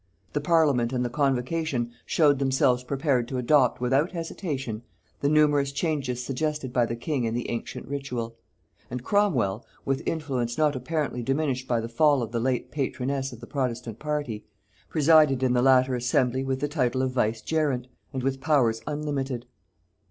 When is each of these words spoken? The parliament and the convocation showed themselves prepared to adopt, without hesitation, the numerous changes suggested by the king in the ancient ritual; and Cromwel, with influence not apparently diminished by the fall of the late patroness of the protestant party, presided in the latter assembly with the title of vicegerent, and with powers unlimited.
The 0.33 0.41
parliament 0.41 0.91
and 0.93 1.05
the 1.05 1.11
convocation 1.11 1.91
showed 2.07 2.39
themselves 2.39 2.83
prepared 2.83 3.27
to 3.27 3.37
adopt, 3.37 3.79
without 3.79 4.13
hesitation, 4.13 4.81
the 5.19 5.29
numerous 5.29 5.71
changes 5.71 6.23
suggested 6.23 6.73
by 6.73 6.87
the 6.87 6.95
king 6.95 7.23
in 7.25 7.35
the 7.35 7.47
ancient 7.51 7.87
ritual; 7.87 8.35
and 8.89 9.03
Cromwel, 9.03 9.63
with 9.85 10.01
influence 10.07 10.57
not 10.57 10.75
apparently 10.75 11.21
diminished 11.21 11.67
by 11.67 11.79
the 11.79 11.87
fall 11.87 12.23
of 12.23 12.31
the 12.31 12.39
late 12.39 12.71
patroness 12.71 13.31
of 13.31 13.41
the 13.41 13.45
protestant 13.45 13.99
party, 13.99 14.43
presided 14.89 15.43
in 15.43 15.53
the 15.53 15.61
latter 15.61 15.93
assembly 15.93 16.43
with 16.43 16.61
the 16.61 16.67
title 16.67 17.03
of 17.03 17.11
vicegerent, 17.11 17.85
and 18.11 18.23
with 18.23 18.41
powers 18.41 18.81
unlimited. 18.87 19.45